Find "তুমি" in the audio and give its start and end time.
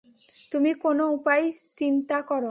0.51-0.71